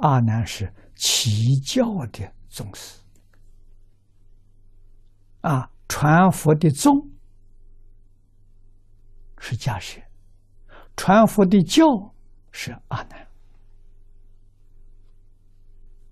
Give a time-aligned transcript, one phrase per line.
[0.00, 3.00] 阿难是其教的宗师，
[5.42, 6.92] 啊，传佛的宗
[9.38, 10.06] 是迦叶，
[10.96, 11.84] 传佛的教
[12.50, 13.28] 是阿难，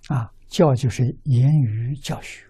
[0.09, 2.47] 啊，教就是言语教学，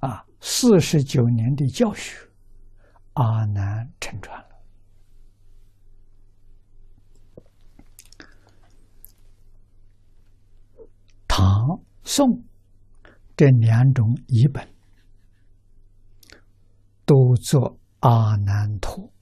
[0.00, 2.18] 啊，四十九年的教学，
[3.14, 4.46] 阿难承传了。
[11.28, 11.44] 唐、
[12.16, 12.42] 宋
[13.36, 14.66] 这两种译本
[17.04, 19.12] 都做阿难陀，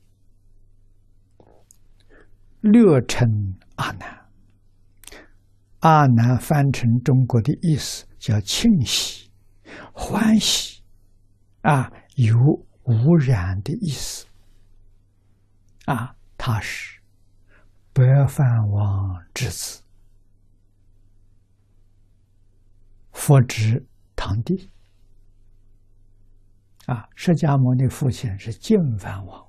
[2.60, 3.28] 略称
[3.74, 4.26] 阿难。
[5.80, 9.28] 阿难翻成中国的意思叫庆喜、
[9.92, 10.80] 欢喜，
[11.62, 12.38] 啊，有
[12.84, 14.24] 污染的意思，
[15.86, 17.00] 啊，他是
[17.92, 19.83] 白饭王之子。
[23.24, 23.82] 佛指
[24.14, 24.70] 堂弟
[26.84, 29.48] 啊，释迦牟尼父亲是净饭王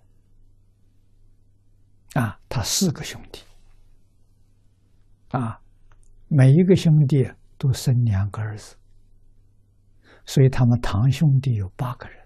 [2.14, 3.42] 啊，他四个兄弟
[5.32, 5.60] 啊，
[6.30, 8.78] 每一个兄弟都生两个儿子，
[10.26, 12.26] 所以他们堂兄弟有八个人。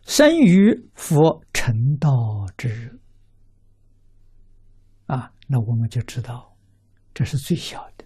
[0.00, 2.08] 生于佛成道
[2.56, 2.98] 之日
[5.04, 6.47] 啊，那我们就知道。
[7.18, 8.04] 这是最小的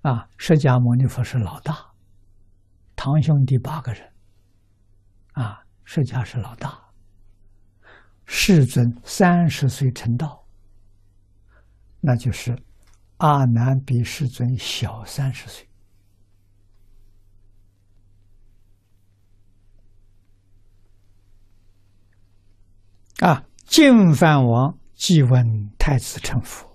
[0.00, 0.26] 啊！
[0.38, 1.92] 释迦牟尼佛是老大，
[2.96, 4.10] 堂兄弟八个人
[5.32, 6.82] 啊，释迦是老大。
[8.24, 10.42] 世尊三十岁成道，
[12.00, 12.58] 那就是
[13.18, 15.68] 阿难比世尊小三十岁
[23.18, 23.44] 啊！
[23.66, 24.78] 净饭王。
[24.96, 26.66] 既闻太子成佛，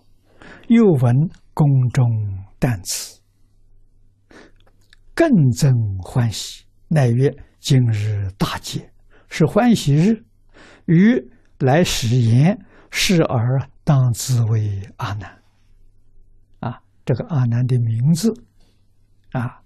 [0.67, 1.14] 又闻
[1.55, 2.07] 宫中
[2.59, 3.19] 旦辞，
[5.16, 5.73] 更增
[6.03, 6.66] 欢喜。
[6.88, 8.94] 乃曰：今日大戒，
[9.28, 10.23] 是欢喜日。
[10.85, 15.41] 于来使言，是而当自为阿难。
[16.59, 18.31] 啊，这个阿难的名字，
[19.31, 19.63] 啊，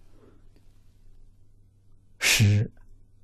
[2.19, 2.71] 是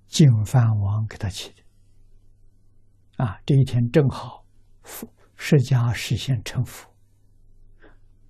[0.07, 3.23] 净饭王给他起的。
[3.23, 4.45] 啊，这一天正好。
[5.43, 6.87] 释迦实现成佛，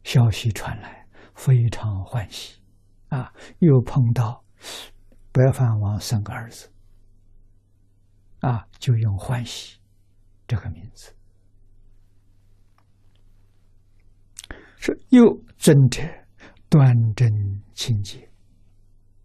[0.02, 1.06] 消息传来，
[1.36, 2.62] 非常欢喜，
[3.10, 4.42] 啊，又碰到
[5.34, 6.72] 白饭王生个儿子，
[8.40, 9.78] 啊，就用欢喜
[10.48, 11.14] 这个名字。
[14.78, 15.22] 是又
[15.58, 16.02] 尊者
[16.70, 17.30] 端正
[17.74, 18.32] 清洁，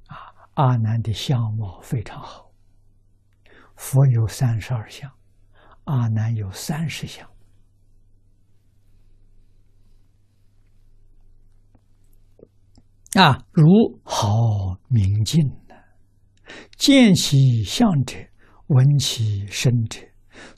[0.08, 2.50] 啊，阿难的相貌非常好。
[3.76, 5.08] 佛有三十二相，
[5.84, 7.30] 阿难有三十相。
[13.16, 15.74] 啊，如好明镜呢，
[16.76, 18.14] 见其相者，
[18.66, 20.00] 闻其声者，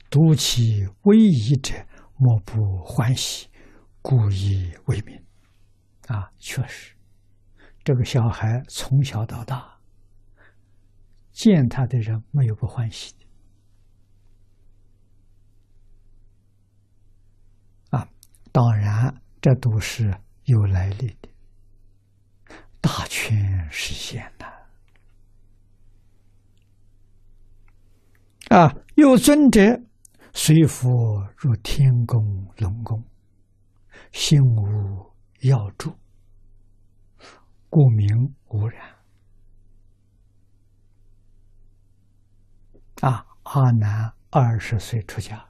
[0.09, 1.73] 读其威仪者，
[2.17, 3.47] 莫不欢喜，
[4.01, 5.23] 故以为名。
[6.07, 6.95] 啊，确实，
[7.81, 9.79] 这个小孩从小到大，
[11.31, 13.25] 见他的人没有不欢喜的。
[17.97, 18.09] 啊，
[18.51, 21.28] 当然，这都是有来历的。
[23.81, 24.45] 实现了
[28.57, 28.75] 啊！
[28.95, 29.61] 有尊者
[30.33, 32.21] 随佛入天宫
[32.57, 33.01] 龙宫，
[34.11, 35.95] 心无要住，
[37.69, 38.97] 故名无染。
[42.99, 43.25] 啊！
[43.43, 45.48] 阿难二十岁出家。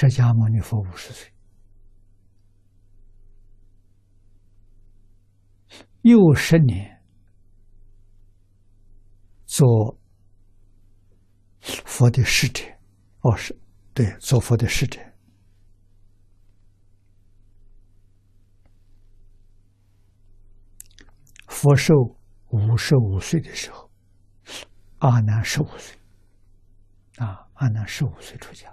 [0.00, 1.28] 释迦牟尼佛五十岁，
[6.02, 7.02] 又十年
[9.44, 9.98] 做
[11.60, 12.62] 佛的使者，
[13.22, 13.58] 哦，是
[13.92, 15.00] 对，做佛的使者。
[21.48, 21.92] 佛寿
[22.50, 23.90] 五十五岁的时候，
[24.98, 25.98] 阿难十五岁，
[27.16, 28.72] 啊，阿难十五岁出家。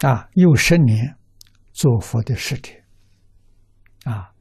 [0.00, 1.18] 啊，又十年
[1.72, 2.72] 做佛的使者，
[4.04, 4.34] 啊，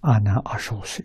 [0.00, 1.04] 阿难二十五岁，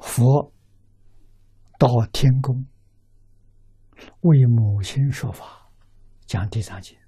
[0.00, 0.52] 佛
[1.78, 2.66] 到天宫
[4.22, 5.70] 为母亲说法，
[6.26, 6.98] 讲地藏经，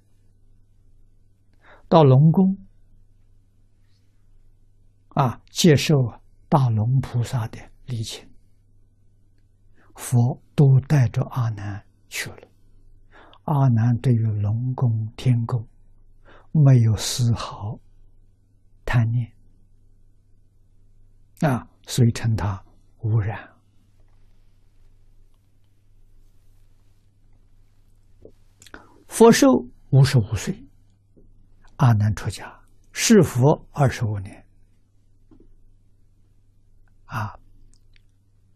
[1.89, 2.57] 到龙宫
[5.09, 5.93] 啊，接受
[6.47, 8.25] 大龙菩萨的礼请，
[9.95, 12.52] 佛都带着阿难去了。
[13.43, 15.67] 阿难对于龙宫天宫
[16.51, 17.77] 没有丝毫
[18.85, 19.31] 贪念
[21.41, 22.63] 啊，所以称他
[22.99, 23.51] 无染。
[29.07, 29.47] 佛寿
[29.91, 30.63] 五十五岁，
[31.75, 32.59] 阿难出家，
[32.91, 34.43] 是佛二十五年。
[37.05, 37.37] 啊，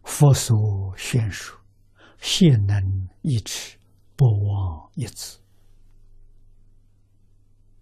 [0.02, 1.56] 佛所宣说，
[2.18, 3.77] 现能一持，
[4.18, 5.38] 不忘一字。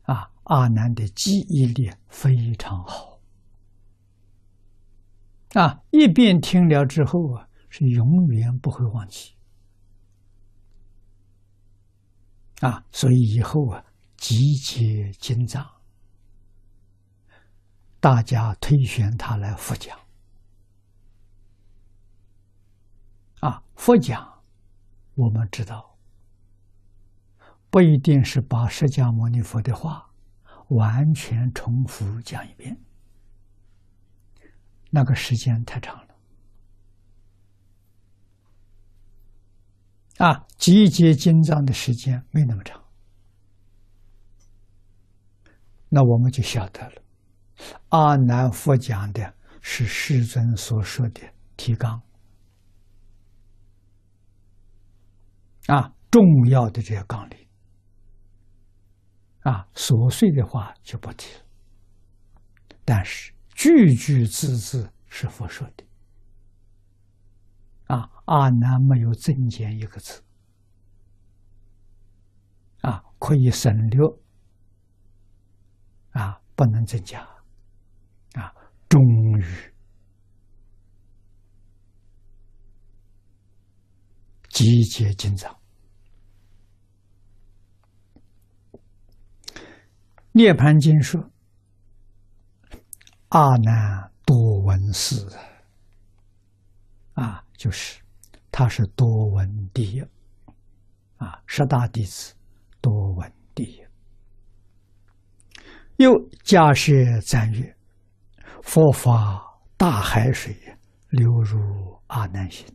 [0.03, 3.19] 啊，阿难的记忆力非常好。
[5.55, 9.35] 啊，一遍听了之后啊，是永远不会忘记。
[12.61, 13.83] 啊，所以以后啊，
[14.19, 15.67] 集结经藏，
[17.99, 19.99] 大家推选他来复讲。
[23.41, 24.43] 啊，复讲，
[25.15, 25.96] 我们知道，
[27.77, 30.11] 不一定是把释迦牟尼佛的话
[30.69, 32.75] 完全重复讲一遍，
[34.89, 36.17] 那个时间太长了。
[40.17, 42.83] 啊，集结经藏的时间没那么长，
[45.91, 47.03] 那我们就晓得了。
[47.91, 51.21] 阿难佛讲的是世尊所说的
[51.59, 52.01] 提纲，
[55.67, 57.46] 啊，重要的这些纲领，
[59.47, 61.45] 啊，琐碎的话就不提了。
[62.85, 65.85] 但是句句字字是佛说的。
[67.87, 70.21] 啊，阿难没有增减一个字，
[72.81, 74.05] 啊，可以省略，
[76.11, 77.21] 啊，不能增加，
[78.33, 78.53] 啊，
[78.89, 79.01] 终
[79.39, 79.45] 于。
[84.49, 85.53] 集结进藏，
[90.37, 91.31] 《涅盘经》说
[93.31, 95.35] ：“阿难多闻思。”
[97.17, 97.43] 啊。
[97.57, 98.03] 就是，
[98.53, 100.01] 他是多闻第一，
[101.17, 102.35] 啊，十大弟子
[102.83, 103.83] 多闻第一。
[105.97, 106.13] 又
[106.45, 106.93] 假设
[107.23, 107.75] 赞曰
[108.63, 110.55] ：“佛法大海水
[111.09, 112.67] 流入阿难心，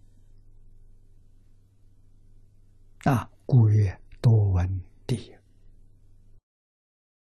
[3.03, 4.81] 啊，故曰多闻